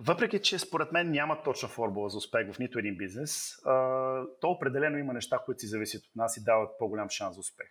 [0.00, 3.56] Въпреки, че според мен няма точна формула за успех в нито един бизнес,
[4.40, 7.66] то определено има неща, които си зависят от нас и дават по-голям шанс за успех.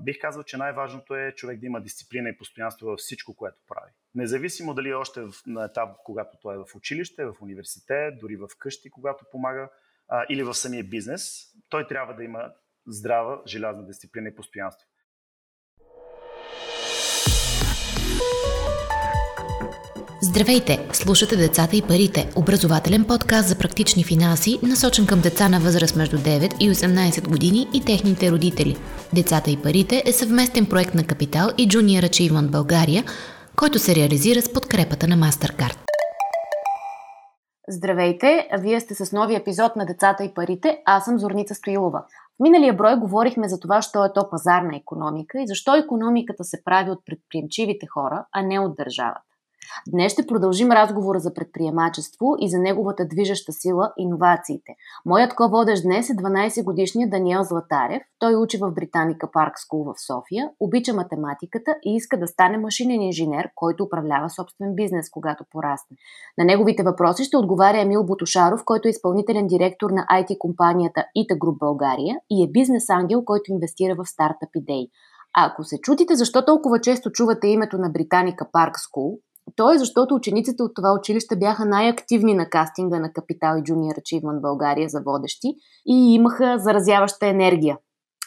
[0.00, 3.90] Бих казал, че най-важното е човек да има дисциплина и постоянство във всичко, което прави.
[4.14, 8.48] Независимо дали е още на етап, когато той е в училище, в университет, дори в
[8.58, 9.68] къщи, когато помага,
[10.28, 12.52] или в самия бизнес, той трябва да има
[12.86, 14.88] здрава, желязна дисциплина и постоянство.
[20.38, 20.88] Здравейте!
[20.92, 26.16] Слушате Децата и парите, образователен подкаст за практични финанси, насочен към деца на възраст между
[26.16, 28.76] 9 и 18 години и техните родители.
[29.14, 33.04] Децата и парите е съвместен проект на Капитал и Junior Achievement България,
[33.56, 35.78] който се реализира с подкрепата на MasterCard.
[37.68, 38.48] Здравейте!
[38.58, 40.82] Вие сте с нови епизод на Децата и парите.
[40.84, 42.04] Аз съм Зорница Стоилова.
[42.36, 46.62] В миналия брой говорихме за това, що е то пазарна економика и защо економиката се
[46.64, 49.27] прави от предприемчивите хора, а не от държавата.
[49.88, 54.72] Днес ще продължим разговора за предприемачество и за неговата движеща сила– иновациите.
[55.06, 58.02] Моят ко-водещ днес е 12-годишният Даниел Златарев.
[58.18, 63.02] Той учи в Британика Парк Скул в София, обича математиката и иска да стане машинен
[63.02, 65.96] инженер, който управлява собствен бизнес, когато порасне.
[66.38, 71.58] На неговите въпроси ще отговаря Емил Бутушаров, който е изпълнителен директор на IT-компанията Ita Group
[71.58, 74.90] България и е бизнес ангел, който инвестира в стартъп идеи.
[75.36, 79.18] А ако се чудите защо толкова често чувате името на Британика Парк Скул,
[79.56, 83.98] то е защото учениците от това училище бяха най-активни на кастинга на Капитал и Junior
[83.98, 85.48] Achievement България за водещи
[85.86, 87.78] и имаха заразяваща енергия.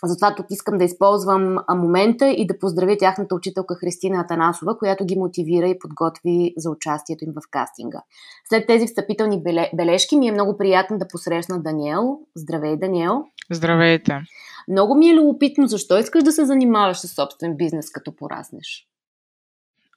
[0.03, 5.15] Затова тук искам да използвам момента и да поздравя тяхната учителка Христина Атанасова, която ги
[5.15, 8.01] мотивира и подготви за участието им в кастинга.
[8.49, 9.43] След тези встъпителни
[9.75, 12.19] бележки ми е много приятно да посрещна Даниел.
[12.35, 13.23] Здравей, Даниел!
[13.51, 14.19] Здравейте!
[14.67, 18.90] Много ми е любопитно защо искаш да се занимаваш с собствен бизнес, като пораснеш.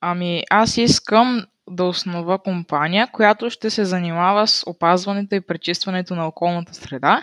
[0.07, 6.27] Ами, аз искам да основа компания, която ще се занимава с опазването и пречистването на
[6.27, 7.23] околната среда,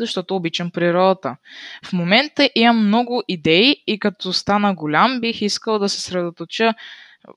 [0.00, 1.36] защото обичам природата.
[1.84, 6.74] В момента имам много идеи и като стана голям, бих искал да се средоточа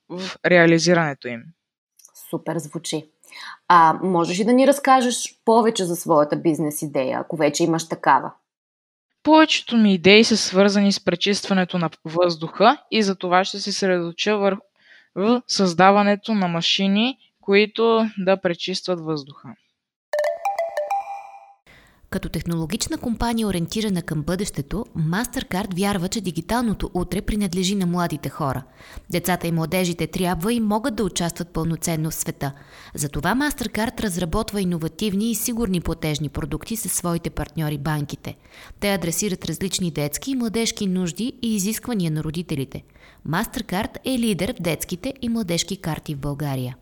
[0.10, 1.44] в реализирането им.
[2.30, 3.06] Супер звучи.
[3.68, 8.32] А можеш ли да ни разкажеш повече за своята бизнес идея, ако вече имаш такава?
[9.24, 14.38] Повечето ми идеи са свързани с пречистването на въздуха и за това ще се средоточа
[14.38, 14.62] върху
[15.18, 19.50] в създаването на машини, които да пречистват въздуха.
[22.10, 28.64] Като технологична компания, ориентирана към бъдещето, MasterCard вярва, че дигиталното утре принадлежи на младите хора.
[29.10, 32.52] Децата и младежите трябва и могат да участват пълноценно в света.
[32.96, 38.38] Затова MasterCard разработва иновативни и сигурни платежни продукти със своите партньори банките.
[38.80, 42.84] Те адресират различни детски и младежки нужди и изисквания на родителите.
[43.30, 46.78] MasterCard е лидер в детските и младежки карти в България.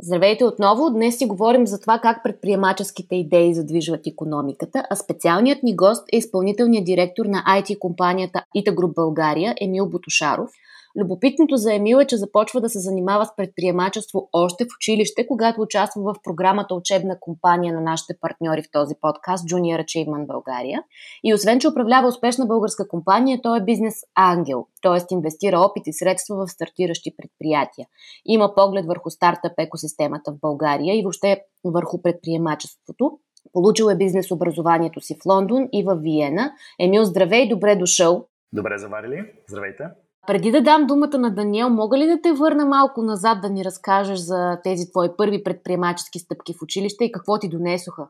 [0.00, 0.90] Здравейте отново!
[0.90, 6.16] Днес си говорим за това как предприемаческите идеи задвижват економиката, а специалният ни гост е
[6.16, 10.50] изпълнителният директор на IT компанията Ita Group България Емил Бутушаров–
[11.00, 15.60] Любопитното за Емил е, че започва да се занимава с предприемачество още в училище, когато
[15.60, 20.82] участва в програмата учебна компания на нашите партньори в този подкаст Junior Achievement България.
[21.24, 25.14] И освен, че управлява успешна българска компания, той е бизнес ангел, т.е.
[25.14, 27.86] инвестира опит и средства в стартиращи предприятия.
[28.26, 33.18] Има поглед върху стартъп екосистемата в България и въобще върху предприемачеството.
[33.52, 36.52] Получил е бизнес образованието си в Лондон и в Виена.
[36.80, 38.26] Емил, здравей, добре дошъл!
[38.52, 39.84] Добре заварили, здравейте!
[40.26, 43.64] Преди да дам думата на Даниел, мога ли да те върна малко назад да ни
[43.64, 48.08] разкажеш за тези твои първи предприемачески стъпки в училище и какво ти донесоха?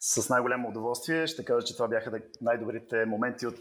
[0.00, 3.60] С най-голямо удоволствие ще кажа, че това бяха най-добрите моменти от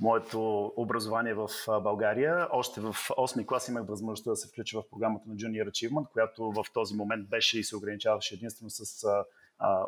[0.00, 1.48] моето образование в
[1.82, 2.48] България.
[2.52, 6.52] Още в 8 клас имах възможността да се включа в програмата на Junior Achievement, която
[6.52, 9.06] в този момент беше и се ограничаваше единствено с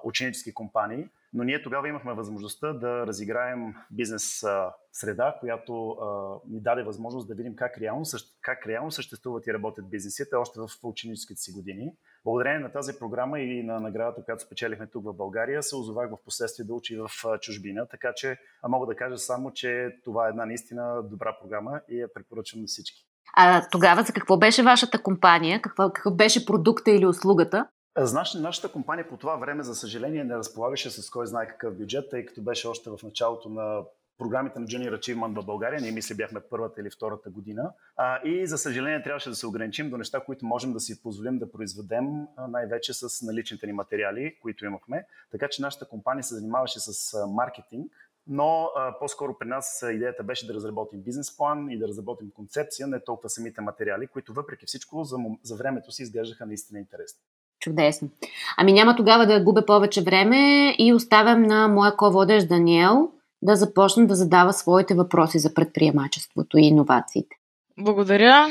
[0.05, 1.09] ученически компании.
[1.33, 4.45] Но ние тогава имахме възможността да разиграем бизнес
[4.93, 8.05] среда, която а, ни даде възможност да видим как реално,
[8.43, 11.93] как реално съществуват и работят бизнесите още в ученическите си години.
[12.25, 16.25] Благодарение на тази програма и на наградата, която спечелихме тук в България, се озовах в
[16.25, 17.09] последствие да учи в
[17.41, 18.37] чужбина, така че
[18.69, 22.67] мога да кажа само, че това е една наистина добра програма и я препоръчвам на
[22.67, 23.07] всички.
[23.37, 25.63] А тогава за какво беше вашата компания?
[25.63, 27.69] Каква, какъв беше продукта или услугата?
[27.99, 32.11] Знаеш, нашата компания по това време, за съжаление, не разполагаше с кой знае какъв бюджет,
[32.11, 33.83] тъй като беше още в началото на
[34.19, 35.81] програмите на Junior Achievement в България.
[35.81, 37.73] Ние мисля бяхме първата или втората година.
[37.97, 41.39] А, и за съжаление трябваше да се ограничим до неща, които можем да си позволим
[41.39, 45.07] да произведем най-вече с наличните ни материали, които имахме.
[45.31, 47.93] Така че нашата компания се занимаваше с маркетинг
[48.29, 52.87] но а, по-скоро при нас идеята беше да разработим бизнес план и да разработим концепция,
[52.87, 57.21] не толкова самите материали, които въпреки всичко за, за времето си изглеждаха наистина интересни.
[57.67, 58.09] Чудесно.
[58.57, 63.11] Ами няма тогава да губя повече време и оставям на моя ко-водещ Даниел
[63.43, 67.37] да започне да задава своите въпроси за предприемачеството и иновациите.
[67.79, 68.47] Благодаря.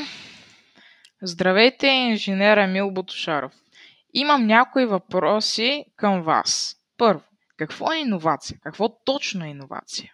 [1.22, 3.52] Здравейте, инженер Емил Бутушаров.
[4.14, 6.76] Имам някои въпроси към вас.
[6.98, 7.22] Първо,
[7.56, 8.58] какво е иновация?
[8.62, 10.12] Какво точно е иновация?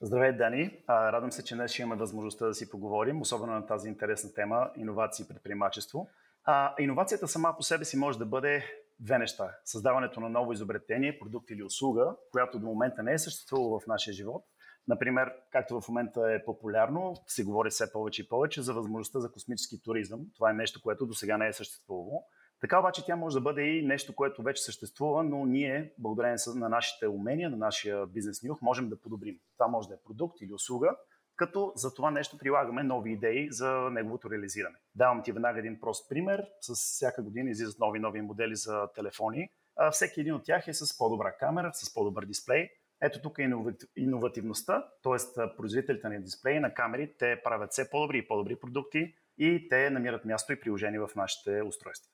[0.00, 0.70] Здравей, Дани.
[0.88, 4.70] Радвам се, че днес ще имаме възможността да си поговорим, особено на тази интересна тема
[4.76, 6.08] иновации и предприемачество.
[6.44, 8.64] А, иновацията сама по себе си може да бъде
[9.00, 9.56] две неща.
[9.64, 14.14] Създаването на ново изобретение, продукт или услуга, която до момента не е съществувала в нашия
[14.14, 14.44] живот.
[14.88, 19.32] Например, както в момента е популярно, се говори все повече и повече за възможността за
[19.32, 20.20] космически туризъм.
[20.34, 22.24] Това е нещо, което до сега не е съществувало.
[22.60, 26.68] Така обаче тя може да бъде и нещо, което вече съществува, но ние, благодарение на
[26.68, 29.36] нашите умения, на нашия бизнес нюх, можем да подобрим.
[29.58, 30.96] Това може да е продукт или услуга,
[31.36, 34.76] като за това нещо прилагаме нови идеи за неговото реализиране.
[34.94, 36.46] Давам ти веднага един прост пример.
[36.60, 39.48] С всяка година излизат нови нови модели за телефони.
[39.76, 42.68] А всеки един от тях е с по-добра камера, с по-добър дисплей.
[43.02, 43.50] Ето тук е
[43.96, 45.56] иновативността, т.е.
[45.56, 50.24] производителите на дисплеи, на камери, те правят все по-добри и по-добри продукти и те намират
[50.24, 52.10] място и приложение в нашите устройства.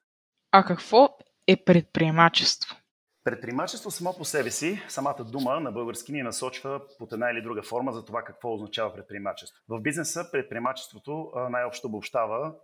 [0.53, 2.77] А какво е предприемачество?
[3.25, 7.63] Предприемачество само по себе си, самата дума на български ни насочва под една или друга
[7.63, 9.63] форма за това какво означава предприемачество.
[9.69, 12.55] В бизнеса предприемачеството най-общо обобщава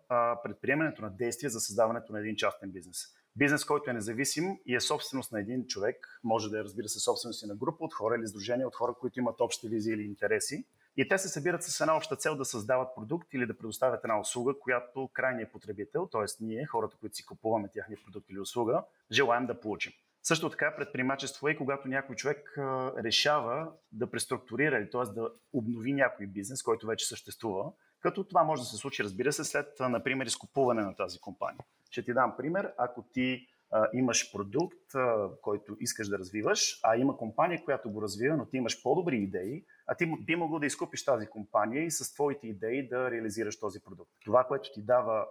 [0.43, 2.99] предприемането на действия за създаването на един частен бизнес.
[3.37, 7.01] Бизнес, който е независим и е собственост на един човек, може да е разбира се
[7.01, 10.03] собственост и на група от хора или издружения от хора, които имат общи визии или
[10.03, 10.65] интереси.
[10.97, 14.21] И те се събират с една обща цел да създават продукт или да предоставят една
[14.21, 16.45] услуга, която крайният потребител, т.е.
[16.45, 19.93] ние, хората, които си купуваме тяхния продукт или услуга, желаем да получим.
[20.27, 22.59] Също така предприемачество е когато някой човек
[23.05, 25.13] решава да преструктурира, т.е.
[25.15, 29.45] да обнови някой бизнес, който вече съществува, като това може да се случи, разбира се,
[29.45, 31.65] след, например, изкупуване на тази компания.
[31.91, 32.73] Ще ти дам пример.
[32.79, 38.03] Ако ти а, имаш продукт, а, който искаш да развиваш, а има компания, която го
[38.03, 41.91] развива, но ти имаш по-добри идеи, а ти би могъл да изкупиш тази компания и
[41.91, 44.11] с твоите идеи да реализираш този продукт.
[44.25, 45.27] Това, което ти дава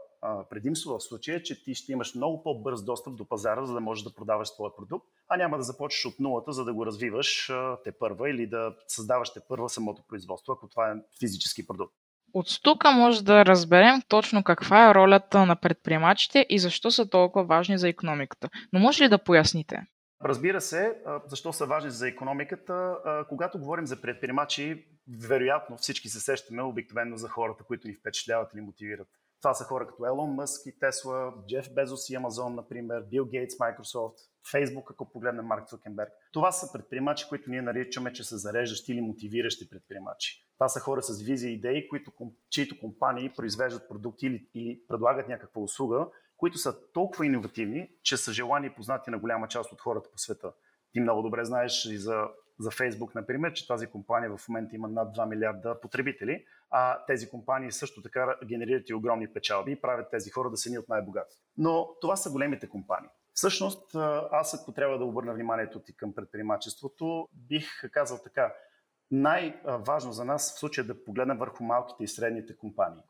[0.49, 3.79] предимство в случая е, че ти ще имаш много по-бърз достъп до пазара, за да
[3.79, 7.51] можеш да продаваш твоя продукт, а няма да започнеш от нулата, за да го развиваш
[7.83, 11.93] те първа или да създаваш те първа самото производство, ако това е физически продукт.
[12.33, 17.45] От тук може да разберем точно каква е ролята на предприемачите и защо са толкова
[17.45, 18.49] важни за економиката.
[18.73, 19.85] Но може ли да поясните?
[20.23, 22.97] Разбира се, защо са важни за економиката.
[23.29, 24.87] Когато говорим за предприемачи,
[25.27, 29.07] вероятно всички се сещаме обикновено за хората, които ни впечатляват или мотивират.
[29.41, 33.55] Това са хора като Елон Мъск и Тесла, Джеф Безос и Амазон, например, Бил Гейтс,
[33.55, 34.15] Microsoft,
[34.53, 36.11] Facebook, ако погледнем Марк Цукенберг.
[36.33, 40.45] Това са предприемачи, които ние наричаме, че са зареждащи или мотивиращи предприемачи.
[40.57, 42.11] Това са хора с визия и идеи, които,
[42.49, 48.33] чието компании произвеждат продукти или, или предлагат някаква услуга, които са толкова иновативни, че са
[48.33, 50.53] желани и познати на голяма част от хората по света.
[50.91, 52.27] Ти много добре знаеш и за,
[52.59, 57.29] за Facebook, например, че тази компания в момента има над 2 милиарда потребители, а тези
[57.29, 60.89] компании също така генерират и огромни печалби и правят тези хора да са ни от
[60.89, 61.37] най-богати.
[61.57, 63.09] Но това са големите компании.
[63.33, 63.95] Всъщност,
[64.31, 68.53] аз ако трябва да обърна вниманието ти към предприемачеството, бих казал така,
[69.11, 73.01] най-важно за нас в случая е да погледнем върху малките и средните компании.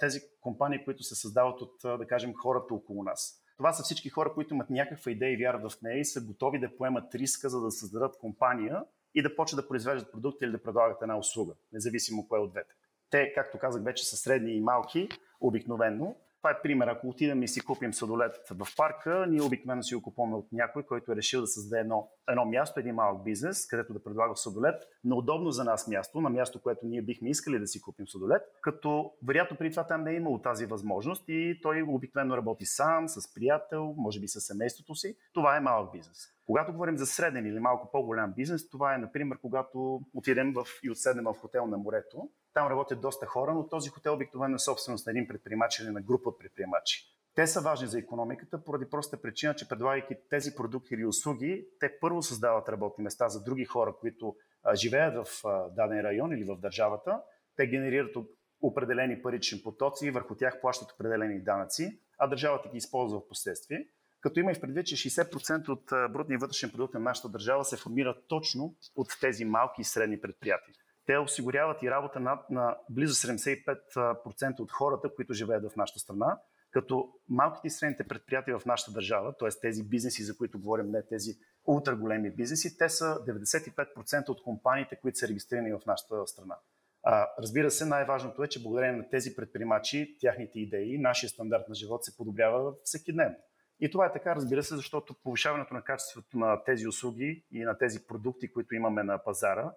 [0.00, 3.40] Тези компании, които се създават от, да кажем, хората около нас.
[3.56, 6.58] Това са всички хора, които имат някаква идея и вярват в нея и са готови
[6.58, 8.84] да поемат риска, за да създадат компания
[9.14, 12.74] и да почнат да произвеждат продукти или да предлагат една услуга, независимо кое от двете.
[13.10, 15.08] Те, както казах, вече са средни и малки,
[15.40, 16.86] обикновено, това е пример.
[16.86, 20.82] Ако отидем и си купим сладолет в парка, ние обикновено си го купуваме от някой,
[20.82, 24.82] който е решил да създаде едно, едно място, един малък бизнес, където да предлага сладолет
[25.04, 28.42] на удобно за нас място, на място, което ние бихме искали да си купим сладолет,
[28.60, 33.08] като вероятно преди това там не е имало тази възможност и той обикновено работи сам,
[33.08, 35.16] с приятел, може би с семейството си.
[35.32, 36.34] Това е малък бизнес.
[36.46, 40.90] Когато говорим за среден или малко по-голям бизнес, това е, например, когато отидем в, и
[40.90, 42.28] отседнем в хотел на морето.
[42.54, 46.02] Там работят доста хора, но този хотел обикновено е собственост на един предприемач или на
[46.02, 47.04] група от предприемачи.
[47.34, 51.98] Те са важни за економиката поради простата причина, че предлагайки тези продукти или услуги, те
[52.00, 54.36] първо създават работни места за други хора, които
[54.74, 55.42] живеят в
[55.76, 57.20] даден район или в държавата.
[57.56, 58.16] Те генерират
[58.62, 63.88] определени парични потоци и върху тях плащат определени данъци, а държавата ги използва в последствие
[64.24, 67.76] като има и в предвид, че 60% от брутния вътрешен продукт на нашата държава се
[67.76, 70.74] формира точно от тези малки и средни предприятия.
[71.06, 76.38] Те осигуряват и работа над, на близо 75% от хората, които живеят в нашата страна,
[76.70, 79.48] Като малките и средните предприятия в нашата държава, т.е.
[79.60, 81.30] тези бизнеси, за които говорим, не тези
[81.66, 86.56] ултра големи бизнеси, те са 95% от компаниите, които са регистрирани в нашата страна.
[87.02, 91.74] А, разбира се, най-важното е, че благодарение на тези предприемачи, тяхните идеи, нашия стандарт на
[91.74, 93.36] живот се подобрява всеки ден.
[93.80, 97.78] И това е така, разбира се, защото повишаването на качеството на тези услуги и на
[97.78, 99.72] тези продукти, които имаме на пазара,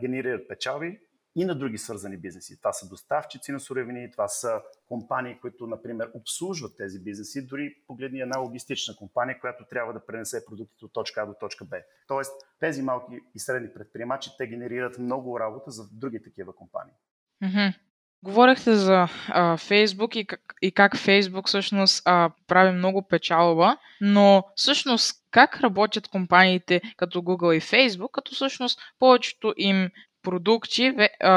[0.00, 1.00] генерират печалби,
[1.36, 2.58] и на други свързани бизнеси.
[2.58, 7.46] Това са доставчици на суровини, това са компании, които, например, обслужват тези бизнеси.
[7.46, 11.64] Дори погледни една логистична компания, която трябва да пренесе продуктите от точка А до точка
[11.64, 11.76] Б.
[12.08, 16.94] Тоест, тези малки и средни предприемачи, те генерират много работа за други такива компании.
[17.42, 17.74] Mm-hmm.
[18.24, 24.44] Говорихте за а, Фейсбук и как, и как Фейсбук всъщност а, прави много печалба, но
[24.54, 29.90] всъщност как работят компаниите като Google и Facebook, като всъщност повечето им
[30.22, 30.96] продукти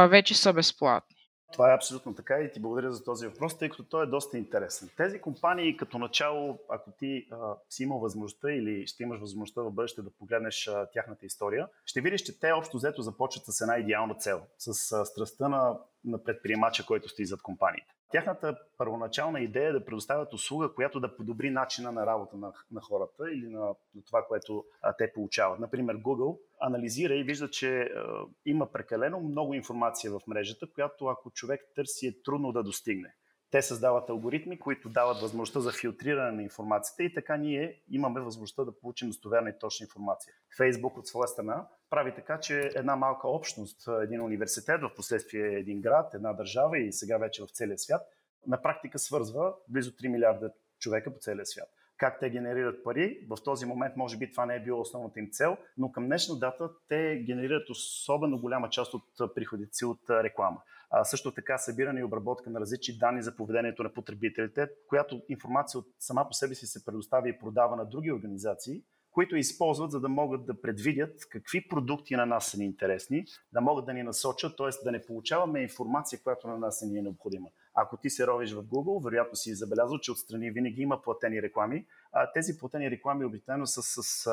[0.09, 1.15] вече са безплатни.
[1.53, 4.37] Това е абсолютно така и ти благодаря за този въпрос, тъй като той е доста
[4.37, 4.89] интересен.
[4.97, 7.37] Тези компании като начало, ако ти а,
[7.69, 12.01] си имал възможността или ще имаш възможността в бъдеще да погледнеш а, тяхната история, ще
[12.01, 16.23] видиш, че те общо взето започват с една идеална цел, с а, страстта на, на
[16.23, 17.93] предприемача, който стои зад компаниите.
[18.11, 22.81] Тяхната първоначална идея е да предоставят услуга, която да подобри начина на работа на, на
[22.81, 23.59] хората или на,
[23.95, 25.59] на това, което а, те получават.
[25.59, 31.31] Например, Google анализира и вижда, че а, има прекалено много информация в мрежата, която ако
[31.31, 33.13] човек търси е трудно да достигне.
[33.55, 38.63] Те създават алгоритми, които дават възможността за филтриране на информацията и така ние имаме възможността
[38.63, 40.33] да получим достоверна и точна информация.
[40.57, 45.81] Фейсбук от своя страна прави така, че една малка общност, един университет, в последствие един
[45.81, 48.01] град, една държава и сега вече в целия свят,
[48.47, 53.27] на практика свързва близо 3 милиарда човека по целия свят как те генерират пари.
[53.29, 56.39] В този момент може би това не е било основната им цел, но към днешна
[56.39, 60.61] дата те генерират особено голяма част от приходите си от реклама.
[61.03, 65.87] Също така събиране и обработка на различни данни за поведението на потребителите, която информация от
[65.99, 70.09] сама по себе си се предоставя и продава на други организации, които използват, за да
[70.09, 74.57] могат да предвидят какви продукти на нас са ни интересни, да могат да ни насочат,
[74.57, 74.83] т.е.
[74.83, 77.49] да не получаваме информация, която на нас ни е необходима.
[77.73, 81.85] Ако ти се ровиш в Google, вероятно си забелязал, че отстрани винаги има платени реклами.
[82.11, 84.29] А тези платени реклами обикновено са с...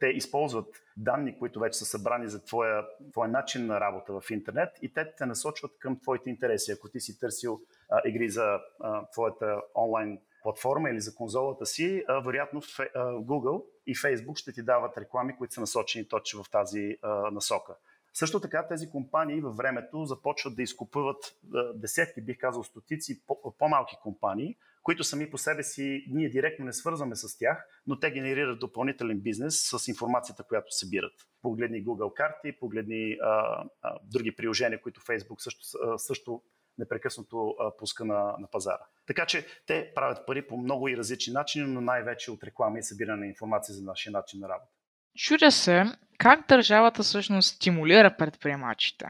[0.00, 4.68] Те използват данни, които вече са събрани за твоя, твоя начин на работа в интернет
[4.82, 6.72] и те те насочват към твоите интереси.
[6.72, 12.04] Ако ти си търсил а, игри за а, твоята онлайн платформа или за конзолата си,
[12.08, 16.44] а, вероятно в, а, Google и Facebook ще ти дават реклами, които са насочени точно
[16.44, 17.74] в тази а, насока.
[18.14, 21.16] Също така тези компании във времето започват да изкупуват
[21.74, 23.22] десетки, бих казал стотици
[23.58, 24.56] по-малки компании,
[24.88, 29.20] които сами по себе си ние директно не свързваме с тях, но те генерират допълнителен
[29.20, 31.12] бизнес с информацията, която събират.
[31.42, 35.60] Погледни Google карти, погледни а, а, други приложения, които Facebook също,
[35.98, 36.42] също
[36.78, 38.86] непрекъснато а, пуска на, на пазара.
[39.06, 42.82] Така че те правят пари по много и различни начини, но най-вече от реклама и
[42.82, 44.72] събиране на информация за нашия начин на работа.
[45.18, 45.84] Чудя се
[46.18, 49.06] как държавата всъщност стимулира предприемачите.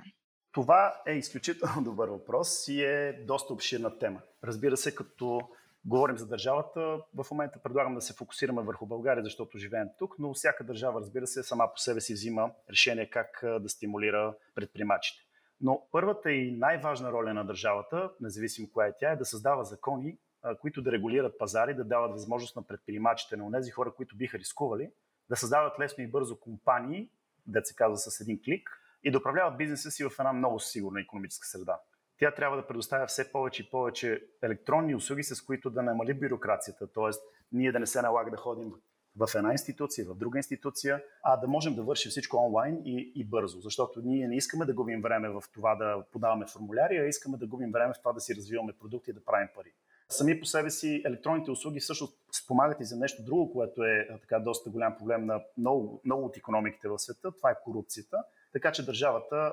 [0.53, 4.21] Това е изключително добър въпрос и е доста обширна тема.
[4.45, 5.41] Разбира се, като
[5.89, 6.81] говорим за държавата,
[7.15, 11.27] в момента предлагам да се фокусираме върху България, защото живеем тук, но всяка държава, разбира
[11.27, 15.23] се, сама по себе си взима решение как да стимулира предприемачите.
[15.61, 20.19] Но първата и най-важна роля на държавата, независимо коя е тя, е да създава закони,
[20.61, 24.91] които да регулират пазари, да дават възможност на предприемачите, на тези хора, които биха рискували,
[25.31, 27.11] да създават лесно и бързо компании,
[27.47, 28.71] да се казва с един клик,
[29.05, 31.81] и да управляват бизнеса си в една много сигурна економическа среда.
[32.19, 36.87] Тя трябва да предоставя все повече и повече електронни услуги, с които да намали бюрокрацията,
[36.87, 37.11] т.е.
[37.53, 38.73] ние да не се налага да ходим
[39.17, 43.25] в една институция, в друга институция, а да можем да вършим всичко онлайн и, и
[43.25, 43.61] бързо.
[43.61, 47.47] Защото ние не искаме да губим време в това да подаваме формуляри, а искаме да
[47.47, 49.73] губим време в това да си развиваме продукти и да правим пари.
[50.09, 52.09] Сами по себе си електронните услуги също
[52.45, 56.37] спомагат и за нещо друго, което е така доста голям проблем на много, много от
[56.37, 57.33] економиките в света.
[57.37, 58.25] Това е корупцията.
[58.53, 59.53] Така че държавата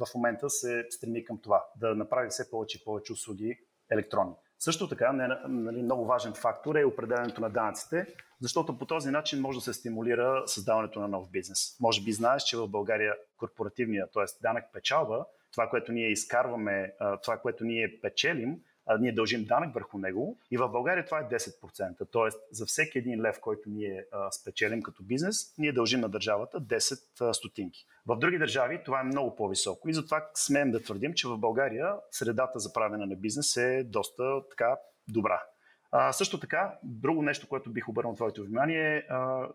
[0.00, 3.58] в момента се стреми към това, да направи все повече и повече услуги
[3.90, 4.34] електронни.
[4.58, 5.12] Също така,
[5.48, 8.06] нали, много важен фактор е определенето на данъците,
[8.40, 11.76] защото по този начин може да се стимулира създаването на нов бизнес.
[11.80, 14.24] Може би знаеш, че в България корпоративния, т.е.
[14.42, 19.98] данък печалба, това, което ние изкарваме, това, което ние печелим, а, ние дължим данък върху
[19.98, 22.08] него и в България това е 10%.
[22.10, 26.60] Тоест за всеки един лев, който ние а, спечелим като бизнес, ние дължим на държавата
[26.60, 27.86] 10 а, стотинки.
[28.06, 31.94] В други държави това е много по-високо и затова смеем да твърдим, че в България
[32.10, 34.76] средата за правене на бизнес е доста така
[35.08, 35.42] добра.
[35.90, 39.04] А, също така, друго нещо, което бих обърнал твоето внимание, е,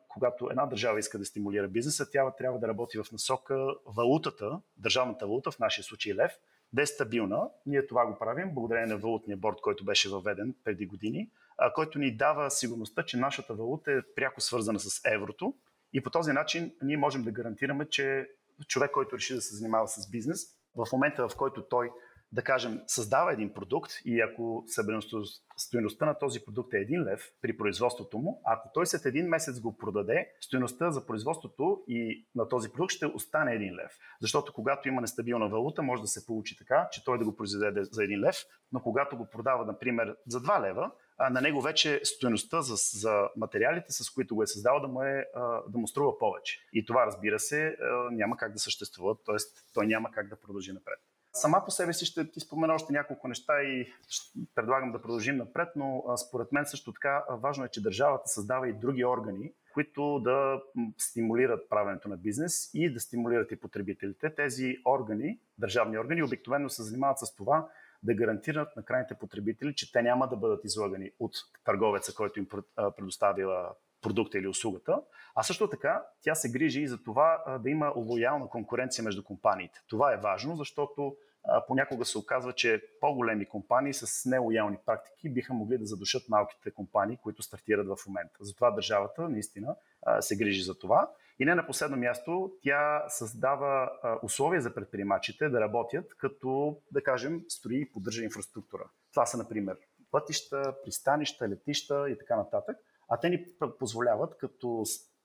[0.07, 5.25] когато една държава иска да стимулира бизнеса, тя трябва да работи в насока валутата, държавната
[5.25, 6.31] валута, в нашия случай лев,
[6.73, 7.49] да е стабилна.
[7.65, 11.99] Ние това го правим благодарение на валутния борт, който беше въведен преди години, а, който
[11.99, 15.53] ни дава сигурността, че нашата валута е пряко свързана с еврото
[15.93, 18.29] и по този начин ние можем да гарантираме, че
[18.67, 21.91] човек, който реши да се занимава с бизнес, в момента в който той
[22.31, 24.65] да кажем, създава един продукт и ако
[25.57, 29.59] стоеността на този продукт е един лев при производството му, ако той след един месец
[29.59, 33.91] го продаде, стоеността за производството и на този продукт ще остане един лев.
[34.21, 37.83] Защото когато има нестабилна валута, може да се получи така, че той да го произведе
[37.83, 38.35] за един лев,
[38.71, 43.29] но когато го продава, например, за 2 лева, а на него вече стоеността за, за
[43.37, 45.25] материалите, с които го е създал, да му, е,
[45.67, 46.59] да му струва повече.
[46.73, 47.77] И това, разбира се,
[48.11, 49.35] няма как да съществува, т.е.
[49.73, 50.99] той няма как да продължи напред.
[51.33, 53.93] Сама по себе си ще ти спомена още няколко неща и
[54.55, 58.73] предлагам да продължим напред, но според мен също така важно е, че държавата създава и
[58.73, 60.61] други органи, които да
[60.97, 64.35] стимулират правенето на бизнес и да стимулират и потребителите.
[64.35, 67.69] Тези органи, държавни органи, обикновено се занимават с това
[68.03, 71.31] да гарантират на крайните потребители, че те няма да бъдат излагани от
[71.63, 72.47] търговеца, който им
[72.97, 75.01] предоставила продукта или услугата,
[75.35, 79.79] а също така тя се грижи и за това да има лоялна конкуренция между компаниите.
[79.87, 81.15] Това е важно, защото
[81.67, 87.17] понякога се оказва, че по-големи компании с нелоялни практики биха могли да задушат малките компании,
[87.23, 88.37] които стартират в момента.
[88.39, 89.75] Затова държавата наистина
[90.19, 91.09] се грижи за това.
[91.39, 93.91] И не на последно място, тя създава
[94.23, 98.83] условия за предприемачите да работят, като, да кажем, строи и поддържа инфраструктура.
[99.11, 99.77] Това са, например,
[100.11, 102.77] пътища, пристанища, летища и така нататък
[103.11, 103.45] а те ни
[103.79, 104.83] позволяват като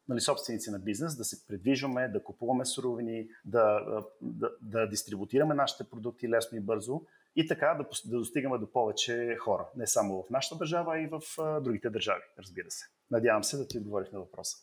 [0.09, 3.81] нали, собственици на бизнес да се предвижваме, да купуваме суровини, да,
[4.23, 7.01] да, да дистрибутираме нашите продукти лесно и бързо
[7.37, 9.67] и така да, да достигаме до повече хора.
[9.77, 11.21] Не само в нашата държава, а и в
[11.61, 12.85] другите държави, разбира се.
[13.11, 14.57] Надявам се да ти отговорих на въпроса.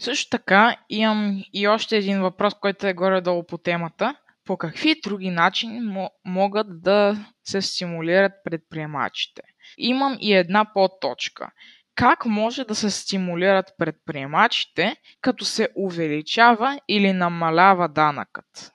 [0.00, 4.16] Също така имам и още един въпрос, който е горе-долу по темата.
[4.44, 5.80] По какви други начини
[6.24, 9.42] могат да се стимулират предприемачите?
[9.78, 11.52] Имам и една подточка
[11.94, 18.72] как може да се стимулират предприемачите, като се увеличава или намалява данъкът?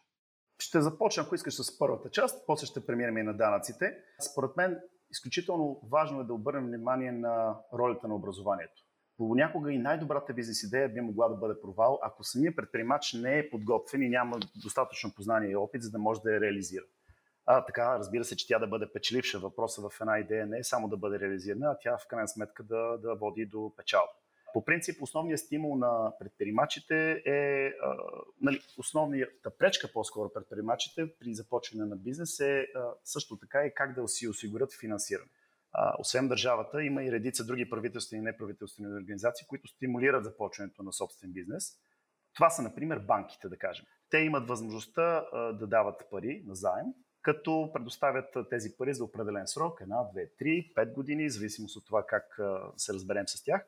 [0.60, 3.94] Ще започна, ако искаш, с първата част, после ще преминем и на данъците.
[4.32, 4.78] Според мен,
[5.12, 8.84] изключително важно е да обърнем внимание на ролята на образованието.
[9.18, 13.50] Понякога и най-добрата бизнес идея би могла да бъде провал, ако самия предприемач не е
[13.50, 16.84] подготвен и няма достатъчно познание и опит, за да може да я реализира.
[17.50, 19.40] А, така, разбира се, че тя да бъде печеливша.
[19.40, 22.64] Въпросът в една идея не е само да бъде реализирана, а тя в крайна сметка
[22.64, 24.12] да, да води до печалба.
[24.54, 27.98] По принцип, основният стимул на предприемачите е, а,
[28.42, 33.96] нали, основната пречка по-скоро предприемачите при започване на бизнес е а, също така и как
[33.96, 35.30] да си осигурят финансиране.
[35.72, 40.94] А, освен държавата, има и редица други правителствени и неправителствени организации, които стимулират започването на
[40.94, 41.64] собствен бизнес.
[42.36, 43.86] Това са, например, банките, да кажем.
[44.10, 46.86] Те имат възможността а, да дават пари на заем,
[47.22, 51.86] като предоставят тези пари за определен срок, една, две, три, пет години, в зависимост от
[51.86, 52.40] това как
[52.78, 53.66] се разберем с тях.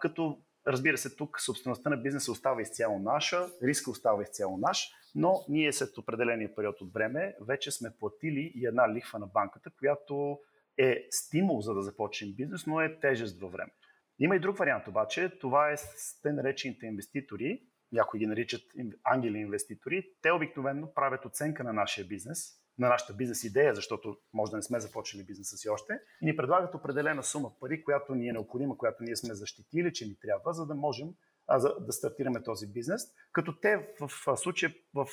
[0.00, 5.44] Като Разбира се, тук собствеността на бизнеса остава изцяло наша, риска остава изцяло наш, но
[5.48, 10.38] ние след определения период от време вече сме платили и една лихва на банката, която
[10.78, 13.76] е стимул за да започнем бизнес, но е тежест във времето.
[14.18, 18.62] Има и друг вариант обаче, това е с те наречените инвеститори, някои ги наричат
[19.04, 20.10] ангели инвеститори.
[20.22, 24.62] Те обикновено правят оценка на нашия бизнес, на нашата бизнес идея, защото може да не
[24.62, 28.78] сме започнали бизнеса си още, и ни предлагат определена сума пари, която ни е необходима,
[28.78, 31.08] която ние сме защитили, че ни трябва, за да можем
[31.46, 35.06] а, за, да стартираме този бизнес, като те в, случая, в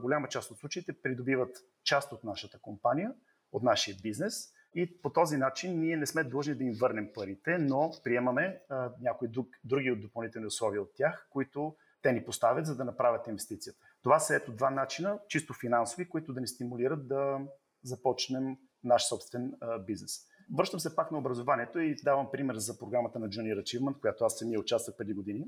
[0.00, 3.12] голяма част от случаите придобиват част от нашата компания,
[3.52, 7.58] от нашия бизнес и по този начин ние не сме длъжни да им върнем парите,
[7.58, 12.76] но приемаме а, някои друг, други допълнителни условия от тях, които те ни поставят, за
[12.76, 13.78] да направят инвестицията.
[14.02, 17.38] Това са ето два начина, чисто финансови, които да ни стимулират да
[17.82, 19.52] започнем наш собствен
[19.86, 20.12] бизнес.
[20.56, 24.38] Връщам се пак на образованието и давам пример за програмата на Junior Achievement, която аз
[24.38, 25.44] самия участвах преди години.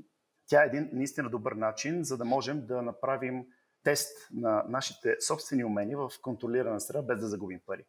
[0.47, 3.45] Тя е един наистина добър начин, за да можем да направим
[3.83, 7.85] тест на нашите собствени умения в контролирана среда, без да загубим пари.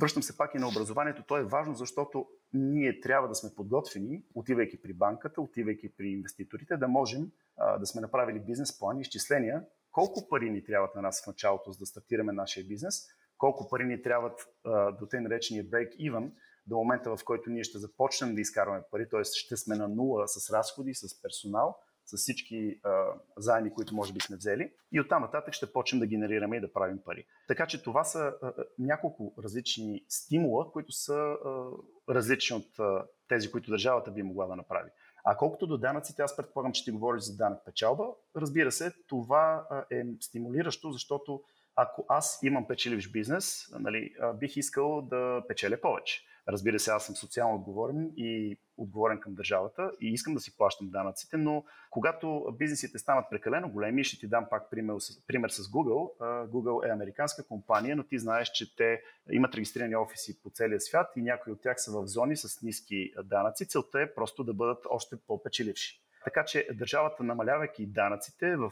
[0.00, 1.22] Връщам се пак и на образованието.
[1.22, 6.76] То е важно, защото ние трябва да сме подготвени, отивайки при банката, отивайки при инвеститорите,
[6.76, 11.02] да можем а, да сме направили бизнес план и изчисления колко пари ни трябват на
[11.02, 13.06] нас в началото, за да стартираме нашия бизнес,
[13.38, 16.32] колко пари ни трябват а, до тъй наречения break-even,
[16.66, 19.24] до момента в който ние ще започнем да изкарваме пари, т.е.
[19.24, 24.20] ще сме на нула с разходи, с персонал, с всички а, заеми, които може би
[24.20, 27.26] сме взели и оттам нататък ще почнем да генерираме и да правим пари.
[27.48, 31.70] Така че това са а, няколко различни стимула, които са а,
[32.08, 34.90] различни от а, тези, които държавата би могла да направи.
[35.30, 38.04] А колкото до данъците, аз предполагам, че ти говориш за данък печалба.
[38.36, 41.42] Разбира се, това е стимулиращо, защото
[41.76, 46.22] ако аз имам печеливш бизнес, нали, бих искал да печеля повече.
[46.48, 50.90] Разбира се, аз съм социално отговорен и отговорен към държавата и искам да си плащам
[50.90, 55.62] данъците, но когато бизнесите станат прекалено големи, ще ти дам пак пример с, пример с
[55.62, 56.18] Google.
[56.48, 61.06] Google е американска компания, но ти знаеш, че те имат регистрирани офиси по целия свят
[61.16, 63.68] и някои от тях са в зони с ниски данъци.
[63.68, 66.00] Целта е просто да бъдат още по-печеливши.
[66.24, 68.70] Така че държавата, намалявайки данъците в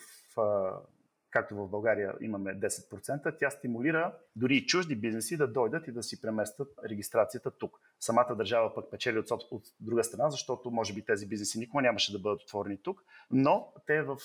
[1.37, 6.03] както в България имаме 10%, тя стимулира дори и чужди бизнеси да дойдат и да
[6.03, 7.81] си преместят регистрацията тук.
[8.01, 12.13] Самата държава пък печели от, от друга страна, защото може би тези бизнеси никога нямаше
[12.13, 14.17] да бъдат отворени тук, но те в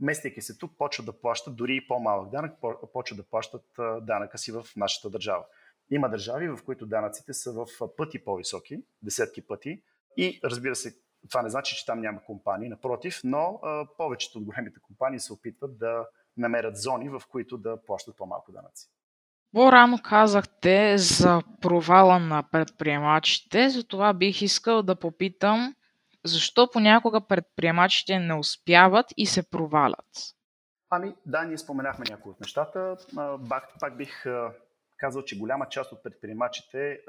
[0.00, 2.52] местейки се тук почват да плащат дори и по-малък данък,
[2.92, 3.64] почват да плащат
[4.02, 5.44] данъка си в нашата държава.
[5.90, 7.66] Има държави, в които данъците са в
[7.96, 9.82] пъти по-високи, десетки пъти,
[10.16, 10.96] и разбира се,
[11.28, 15.32] това не значи, че там няма компании, напротив, но а, повечето от големите компании се
[15.32, 16.06] опитват да
[16.40, 18.88] намерят зони, в които да плащат по-малко данъци.
[19.52, 25.74] По-рано казахте за провала на предприемачите, затова бих искал да попитам
[26.24, 30.34] защо понякога предприемачите не успяват и се провалят?
[30.90, 32.96] Ами да, ние споменахме някои от нещата.
[33.48, 34.24] Пак, пак бих
[34.96, 37.00] казал, че голяма част от предприемачите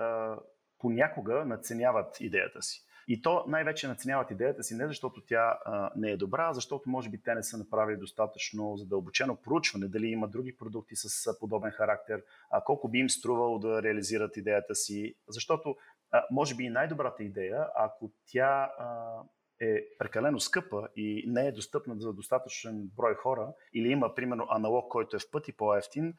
[0.80, 2.82] понякога наценяват идеята си.
[3.12, 6.90] И то най-вече наценяват идеята си не защото тя а, не е добра, а защото
[6.90, 11.72] може би те не са направили достатъчно задълбочено проучване, дали има други продукти с подобен
[11.72, 15.16] характер, а, колко би им струвало да реализират идеята си.
[15.28, 15.76] Защото
[16.12, 19.18] а, може би и най-добрата идея, ако тя а,
[19.62, 24.92] е прекалено скъпа и не е достъпна за достатъчен брой хора, или има, примерно, аналог,
[24.92, 26.14] който е в пъти по-ефтин,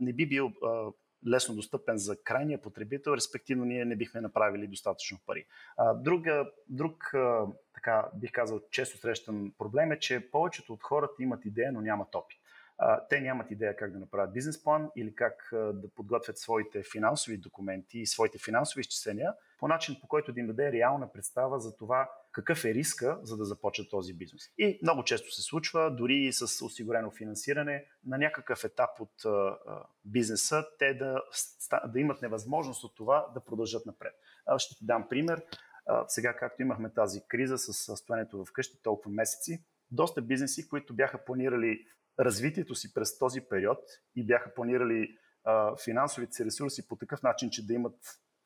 [0.00, 0.52] не би бил
[1.26, 5.46] лесно достъпен за крайния потребител, респективно ние не бихме направили достатъчно пари.
[5.94, 7.12] Друга, друг,
[7.74, 12.14] така бих казал, често срещан проблем е, че повечето от хората имат идея, но нямат
[12.14, 12.37] опит
[13.08, 17.98] те нямат идея как да направят бизнес план или как да подготвят своите финансови документи
[17.98, 22.10] и своите финансови изчисления по начин, по който да им даде реална представа за това
[22.32, 24.42] какъв е риска, за да започнат този бизнес.
[24.58, 29.14] И много често се случва, дори и с осигурено финансиране, на някакъв етап от
[30.04, 31.22] бизнеса, те да,
[31.86, 34.14] да имат невъзможност от това да продължат напред.
[34.58, 35.42] Ще ти дам пример.
[36.08, 41.24] Сега, както имахме тази криза с състоянието в къщи толкова месеци, доста бизнеси, които бяха
[41.24, 41.86] планирали
[42.20, 43.78] развитието си през този период
[44.16, 47.96] и бяха планирали а, финансовите си ресурси по такъв начин, че да имат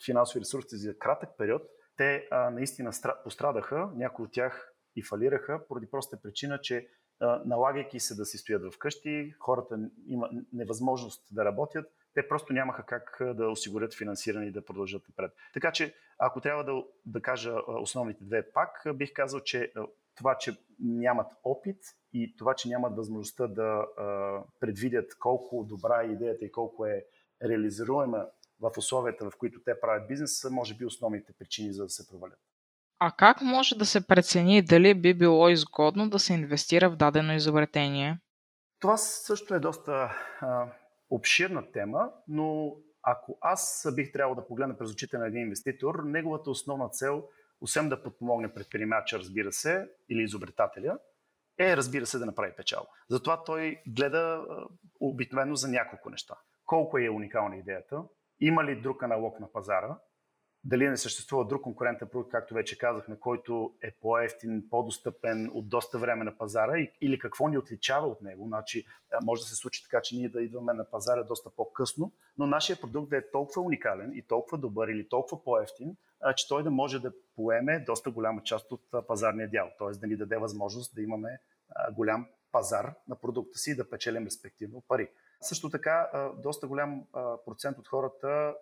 [0.05, 1.63] финансови ресурси за кратък период,
[1.97, 2.91] те а, наистина
[3.25, 6.89] пострадаха, някои от тях и фалираха, поради проста причина, че
[7.21, 12.87] а, налагайки се да си стоят вкъщи, хората има невъзможност да работят, те просто нямаха
[12.87, 15.33] как да осигурят финансиране и да продължат напред.
[15.55, 19.73] Така че, ако трябва да, да кажа основните две пак, бих казал, че
[20.15, 21.79] това, че нямат опит
[22.13, 23.87] и това, че нямат възможността да
[24.61, 27.05] предвидят колко добра е идеята и колко е
[27.45, 28.27] реализируема
[28.61, 32.09] в условията, в които те правят бизнес, са може би основните причини за да се
[32.09, 32.39] провалят.
[32.99, 37.33] А как може да се прецени дали би било изгодно да се инвестира в дадено
[37.33, 38.19] изобретение?
[38.81, 39.93] Това също е доста
[40.41, 40.67] а,
[41.11, 46.51] обширна тема, но ако аз бих трябвало да погледна през очите на един инвеститор, неговата
[46.51, 47.29] основна цел–
[47.63, 50.99] освен да подпомогне предприемача, разбира се, или изобретателя,
[51.59, 52.87] е, разбира се, да направи печал.
[53.09, 54.47] Затова той гледа
[55.01, 56.35] обикновено за няколко неща.
[56.67, 58.03] Колко е уникална идеята,
[58.41, 59.99] има ли друг аналог на пазара,
[60.65, 65.99] дали не съществува друг конкурентен продукт, както вече казахме, който е по-ефтин, по-достъпен от доста
[65.99, 68.47] време на пазара или какво ни отличава от него.
[68.47, 68.87] Значи,
[69.25, 72.81] може да се случи така, че ние да идваме на пазара доста по-късно, но нашия
[72.81, 75.97] продукт да е толкова уникален и толкова добър или толкова по-ефтин,
[76.37, 79.99] че той да може да поеме доста голяма част от пазарния дял, т.е.
[79.99, 81.39] да ни даде възможност да имаме
[81.93, 85.11] голям пазар на продукта си и да печелим респективно пари.
[85.41, 86.11] Също така,
[86.43, 87.05] доста голям
[87.47, 88.55] процент от хората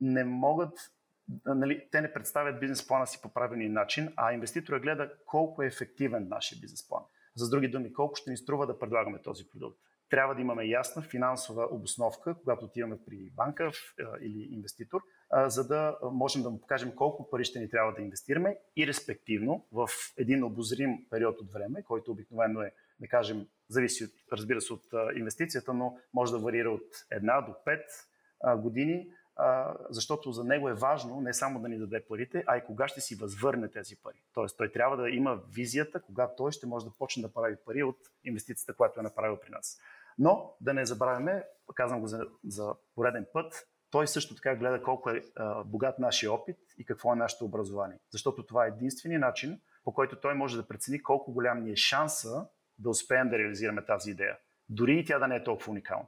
[0.00, 0.72] не могат,
[1.46, 5.66] нали, те не представят бизнес плана си по правилния начин, а инвеститора гледа колко е
[5.66, 7.02] ефективен нашия бизнес план.
[7.34, 9.78] За други думи, колко ще ни струва да предлагаме този продукт.
[10.10, 13.70] Трябва да имаме ясна финансова обосновка, когато отиваме при банка
[14.20, 15.00] или инвеститор,
[15.46, 19.66] за да можем да му покажем колко пари ще ни трябва да инвестираме и респективно
[19.72, 24.84] в един обозрим период от време, който обикновено е, да кажем, зависи разбира се от
[25.16, 27.54] инвестицията, но може да варира от една до
[28.46, 29.08] 5 години,
[29.90, 33.00] защото за него е важно не само да ни даде парите, а и кога ще
[33.00, 34.22] си възвърне тези пари.
[34.34, 37.82] Тоест той трябва да има визията, кога той ще може да почне да прави пари
[37.82, 39.80] от инвестицията, която е направил при нас.
[40.18, 41.44] Но да не забравяме,
[41.74, 46.32] казвам го за, за пореден път, той също така гледа колко е а, богат нашия
[46.32, 47.98] опит и какво е нашето образование.
[48.12, 51.76] Защото това е единствения начин, по който той може да прецени колко голям ни е
[51.76, 52.46] шанса
[52.78, 54.38] да успеем да реализираме тази идея.
[54.68, 56.06] дори и тя да не е толкова уникална.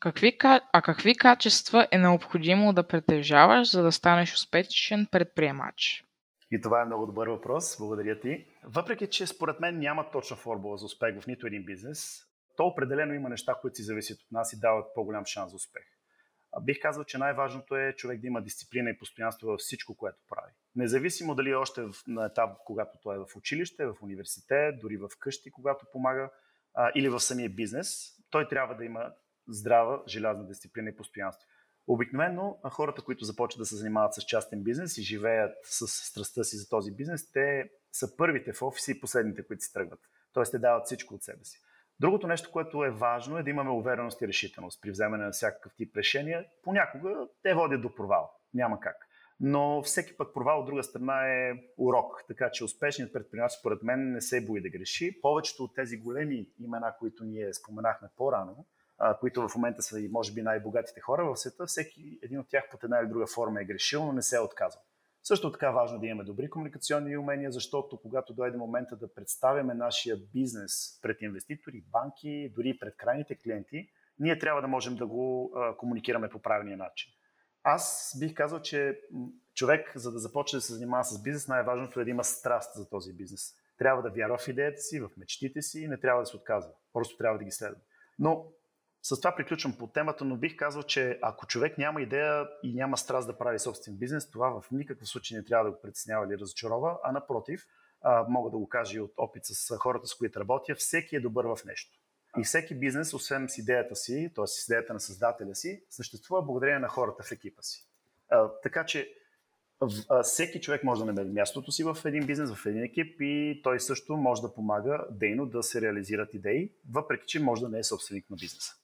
[0.00, 0.38] Какви,
[0.72, 6.04] а какви качества е необходимо да притежаваш, за да станеш успешен предприемач?
[6.50, 7.76] И това е много добър въпрос.
[7.78, 8.46] Благодаря ти.
[8.64, 13.14] Въпреки, че според мен няма точна формула за успех в нито един бизнес, то определено
[13.14, 15.84] има неща, които си зависят от нас и дават по-голям шанс за успех.
[16.62, 20.52] Бих казал, че най-важното е човек да има дисциплина и постоянство във всичко, което прави.
[20.76, 25.08] Независимо дали е още на етап, когато той е в училище, в университет, дори в
[25.18, 26.30] къщи, когато помага,
[26.94, 29.12] или в самия бизнес, той трябва да има
[29.48, 31.48] здрава, желязна дисциплина и постоянство.
[31.86, 36.56] Обикновено хората, които започват да се занимават с частен бизнес и живеят с страстта си
[36.56, 40.00] за този бизнес, те са първите в офиса и последните, които си тръгват.
[40.32, 41.60] Тоест, те дават всичко от себе си.
[42.02, 45.74] Другото нещо, което е важно, е да имаме увереност и решителност при вземане на всякакъв
[45.76, 46.44] тип решения.
[46.62, 48.30] Понякога те водят до провал.
[48.54, 48.96] Няма как.
[49.40, 52.24] Но всеки пък провал от друга страна е урок.
[52.28, 55.20] Така че успешният предприемач, според мен, не се бои да греши.
[55.20, 58.66] Повечето от тези големи имена, които ние споменахме по-рано,
[59.20, 62.64] които в момента са и може би най-богатите хора в света, всеки един от тях
[62.70, 64.82] под една или друга форма е грешил, но не се е отказал.
[65.24, 70.16] Също така важно да имаме добри комуникационни умения, защото когато дойде момента да представяме нашия
[70.16, 76.28] бизнес пред инвеститори, банки, дори пред крайните клиенти, ние трябва да можем да го комуникираме
[76.28, 77.12] по правилния начин.
[77.62, 79.00] Аз бих казал, че
[79.54, 82.88] човек, за да започне да се занимава с бизнес, най-важното е да има страст за
[82.88, 83.54] този бизнес.
[83.78, 86.72] Трябва да вярва в идеята си, в мечтите си и не трябва да се отказва.
[86.92, 87.80] Просто трябва да ги следва.
[88.18, 88.46] Но
[89.02, 92.96] с това приключвам по темата, но бих казал, че ако човек няма идея и няма
[92.96, 96.38] страст да прави собствен бизнес, това в никакъв случай не трябва да го притеснява или
[96.38, 97.66] разочарова, а напротив,
[98.28, 101.44] мога да го кажа и от опит с хората, с които работя, всеки е добър
[101.44, 101.98] в нещо.
[102.38, 104.46] И всеки бизнес, освен с идеята си, т.е.
[104.46, 107.88] с идеята на създателя си, съществува благодарение на хората в екипа си.
[108.62, 109.14] така че
[110.22, 113.80] всеки човек може да намери мястото си в един бизнес, в един екип и той
[113.80, 117.84] също може да помага дейно да се реализират идеи, въпреки че може да не е
[117.84, 118.74] собственик на бизнеса.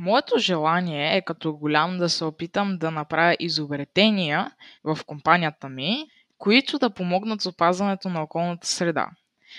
[0.00, 4.52] Моето желание е като голям да се опитам да направя изобретения
[4.84, 6.08] в компанията ми,
[6.38, 9.10] които да помогнат за опазването на околната среда.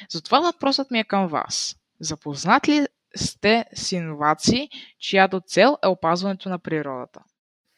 [0.09, 1.75] Затова въпросът ми е към вас.
[1.99, 7.19] Запознат ли сте с иновации, чиято цел е опазването на природата?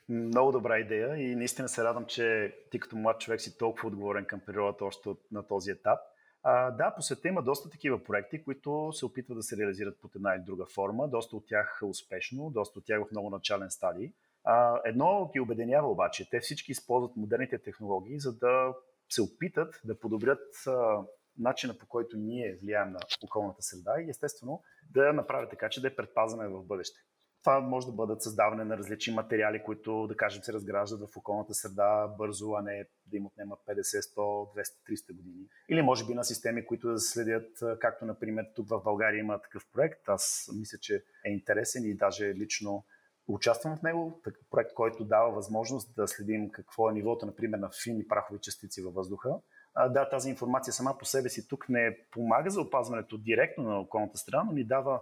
[0.09, 4.25] Много добра идея и наистина се радвам, че ти като млад човек си толкова отговорен
[4.25, 5.99] към природата още на този етап.
[6.43, 10.15] А, да, по света има доста такива проекти, които се опитват да се реализират под
[10.15, 11.07] една или друга форма.
[11.07, 14.13] Доста от тях успешно, доста от тях в много начален стадий.
[14.43, 16.29] А, едно ги обединява обаче.
[16.29, 18.73] Те всички използват модерните технологии, за да
[19.09, 21.03] се опитат да подобрят а,
[21.37, 24.61] начина по който ние влияем на околната среда и естествено
[24.93, 26.99] да направят така, че да е предпазваме в бъдеще.
[27.43, 31.53] Това може да бъдат създаване на различни материали, които, да кажем, се разграждат в околната
[31.53, 35.45] среда бързо, а не да им отнема 50, 100, 200, 300 години.
[35.69, 37.49] Или може би на системи, които да следят,
[37.79, 40.09] както например тук в България има такъв проект.
[40.09, 42.85] Аз мисля, че е интересен и даже лично
[43.27, 44.21] участвам в него.
[44.23, 48.81] Такъв проект, който дава възможност да следим какво е нивото, например, на фини прахови частици
[48.81, 49.29] във въздуха.
[49.73, 53.79] А, да, тази информация сама по себе си тук не помага за опазването директно на
[53.79, 55.01] околната страна, но ни дава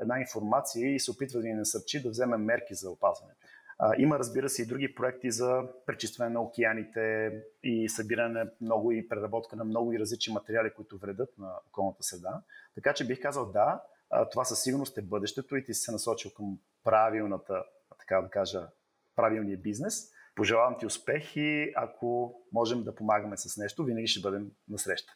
[0.00, 3.40] една информация и се опитва да ни насърчи да вземем мерки за опазването.
[3.78, 9.08] А, има, разбира се, и други проекти за пречистване на океаните и събиране много и
[9.08, 12.42] преработка на много и различни материали, които вредят на околната среда.
[12.74, 13.82] Така че бих казал да,
[14.30, 17.64] това със сигурност е бъдещето и ти си се насочил към правилната,
[17.98, 18.68] така да кажа,
[19.16, 19.94] правилния бизнес.
[20.34, 25.12] Пожелавам ти успех и ако можем да помагаме с нещо, винаги ще бъдем на среща.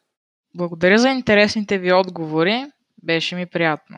[0.55, 2.73] Благодаря за интересните ви отговори.
[3.03, 3.97] Беше ми приятно.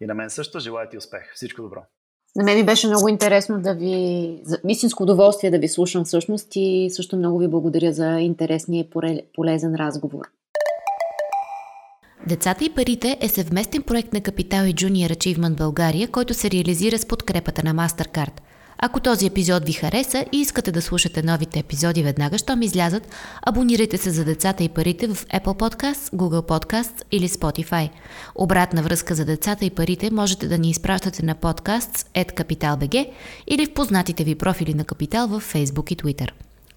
[0.00, 1.32] И на мен също желая ти успех.
[1.34, 1.80] Всичко добро.
[2.36, 4.42] На мен ми беше много интересно да ви...
[4.68, 8.90] Истинско удоволствие да ви слушам всъщност и също много ви благодаря за интересния и
[9.34, 10.24] полезен разговор.
[12.28, 16.98] Децата и парите е съвместен проект на Капитал и Junior Achievement България, който се реализира
[16.98, 18.40] с подкрепата на MasterCard–
[18.84, 23.08] ако този епизод ви хареса и искате да слушате новите епизоди веднага, щом излязат,
[23.42, 27.90] абонирайте се за децата и парите в Apple Podcasts, Google Podcasts или Spotify.
[28.34, 33.10] Обратна връзка за децата и парите можете да ни изпращате на podcasts.capital.bg
[33.46, 36.30] или в познатите ви профили на Капитал в Facebook и Twitter.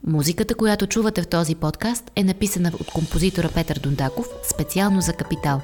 [0.08, 5.62] Музиката, която чувате в този подкаст е написана от композитора Петър Дундаков специално за Капитал.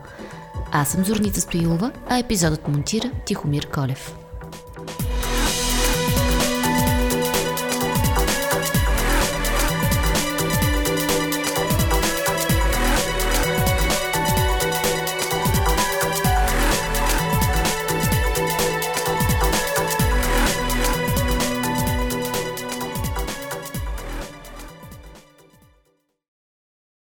[0.72, 4.21] Аз съм Зорница Стоилова, а епизодът монтира Тихомир Колев.